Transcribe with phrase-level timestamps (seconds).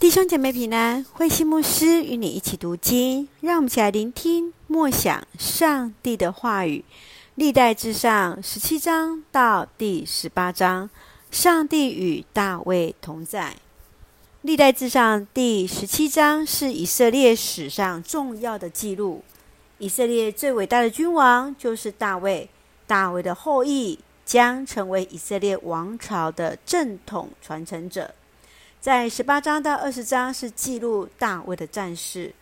[0.00, 6.82] 弟兄姐妹平安，慧馨牧师与你一起读经，让我们一起来聆听默想上帝的话语。
[7.34, 10.88] 历代志上十七章到第十八章，
[11.30, 13.54] 上帝与大卫同在。
[14.40, 19.22] 历代志上第十七章是以色列史上重要的记录。
[19.76, 22.48] 以色列最伟大的君王就是大卫，
[22.86, 28.14] 大卫的后裔将成为以色列王朝的正统传承者。
[28.80, 32.32] 在十八章到二十章是记录大卫的战事。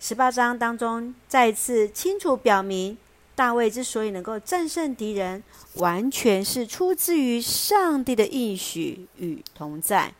[0.00, 2.98] 十八章当中再次清楚表明，
[3.36, 5.40] 大卫之所以能够战胜敌人，
[5.74, 10.12] 完全是出自于上帝的应许与同在。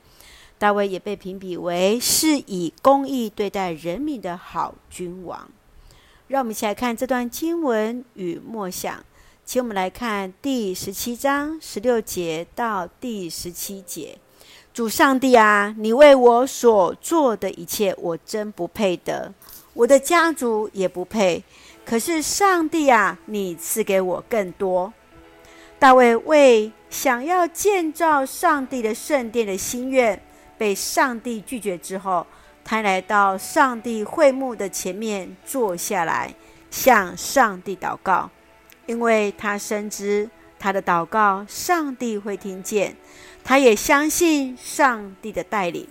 [0.58, 5.50] 大卫也被评比为是以公义对待人民的好君王。
[6.28, 9.04] 让我们一起来看这段经文与默想。
[9.44, 14.16] 请我们来看第十七章十六节到第十七节。
[14.74, 19.32] 主上帝啊，你为我所做的一切，我真不配得，
[19.72, 21.44] 我的家族也不配。
[21.86, 24.92] 可是上帝啊，你赐给我更多。
[25.78, 30.20] 大卫为想要建造上帝的圣殿的心愿
[30.58, 32.26] 被上帝拒绝之后，
[32.64, 36.34] 他来到上帝会幕的前面坐下来，
[36.68, 38.28] 向上帝祷告，
[38.86, 40.28] 因为他深知
[40.64, 42.96] 他的祷告，上帝会听见。
[43.44, 45.86] 他也相信上帝的带领。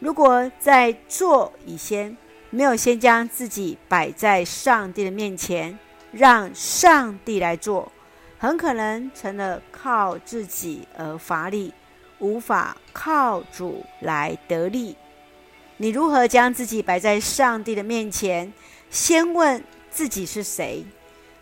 [0.00, 2.14] 如果在做以前
[2.50, 5.78] 没有先将自己摆在上帝的面前，
[6.12, 7.90] 让上帝来做，
[8.36, 11.72] 很可能成了靠自己而乏力，
[12.18, 14.94] 无法靠主来得力。
[15.78, 18.52] 你如何将自己摆在上帝的面前？
[18.90, 20.84] 先问自己是谁？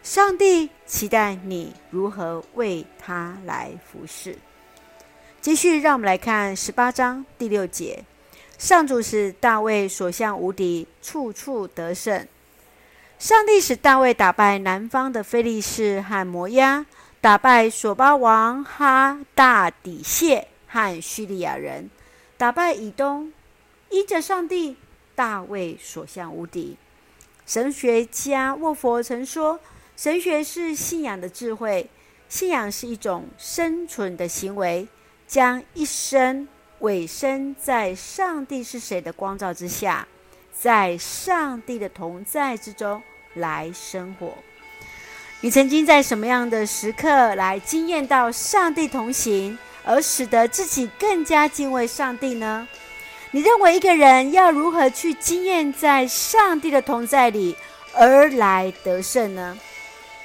[0.02, 4.36] 上帝期待你如何为他来服侍。
[5.40, 8.04] 继续，让我们来看十八章第六节。
[8.58, 12.26] 上主使大卫所向无敌，处处得胜。
[13.20, 16.84] 上帝使大卫打败南方的非利士和摩押，
[17.20, 21.88] 打败索巴王哈大底谢和叙利亚人，
[22.36, 23.32] 打败以东。
[23.90, 24.76] 依着上帝，
[25.14, 26.76] 大卫所向无敌。
[27.46, 29.60] 神学家沃佛曾说
[29.96, 31.88] ：“神学是信仰的智慧，
[32.28, 34.88] 信仰是一种生存的行为。”
[35.24, 36.46] 将一生
[36.80, 40.06] 委身在上帝是谁的光照之下，
[40.52, 43.02] 在上帝的同在之中
[43.32, 44.34] 来生活。
[45.40, 52.68] 你曾经在什么样的时刻来经验到上帝同行，而使得自己更加敬畏上帝呢？
[53.30, 57.56] 你认为一个人要如何去经验在上帝的同在里
[57.94, 59.58] 而来得胜呢？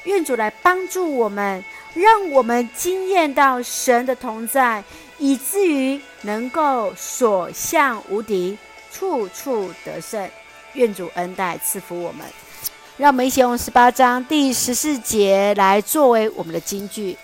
[0.03, 1.63] 愿主来帮助我们。
[1.93, 4.83] 让我们惊艳到神的同在，
[5.17, 8.55] 以至于能够所向无敌，
[8.93, 10.29] 处处得胜。
[10.73, 12.23] 愿主恩待赐福我们。
[12.97, 17.17] 让我们一起用十八章第十四节来作为我们的金句：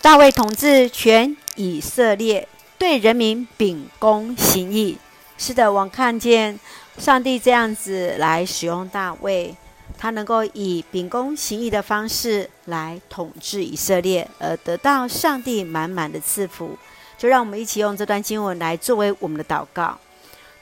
[0.00, 4.96] 大卫统治全以色列，对人民秉公行义。
[5.36, 6.58] 是的，我看见
[6.96, 9.54] 上帝这样子来使用大卫。
[9.98, 16.78] 他能够以秉公行义的方式来统治以色列，而得到上帝满满的赐福。
[17.18, 19.98] 就让我们一起用这段经文来作为我们的祷告。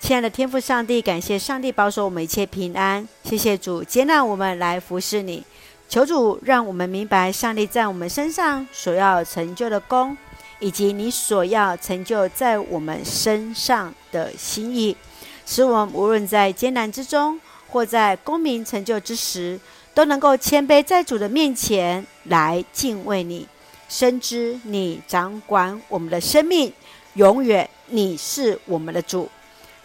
[0.00, 3.06] 亲爱的天父上帝，感谢上帝保守我们一切平安。
[3.24, 5.44] 谢谢主接纳我们来服侍你。
[5.88, 10.16] 求主让我们明白上帝在我们身上所要成就的功，
[10.60, 14.96] 以及你所要成就在我们身上的心意，
[15.44, 17.38] 使我们无论在艰难之中。
[17.76, 19.60] 或在功名成就之时，
[19.92, 23.46] 都能够谦卑在主的面前来敬畏你，
[23.86, 26.72] 深知你掌管我们的生命，
[27.16, 29.28] 永远你是我们的主。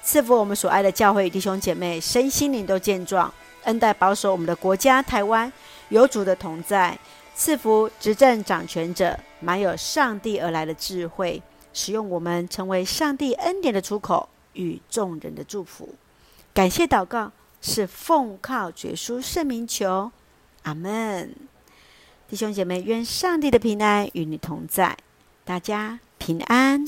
[0.02, 3.30] 赐福我们所爱的教会弟兄姐妹，身心灵都健壮，
[3.64, 5.52] 恩待保守我们的国家台湾
[5.90, 6.98] 有主的同在。
[7.36, 11.44] 赐福执政掌权者，满有上帝而来的智慧，
[11.74, 15.94] 使用我们成为上帝恩典的出口与众人的祝福。
[16.54, 17.30] 感谢祷告。
[17.62, 20.12] 是奉靠主耶稣圣名求，
[20.64, 21.34] 阿门。
[22.28, 24.98] 弟兄姐妹，愿上帝的平安与你同在，
[25.46, 26.86] 大家平安。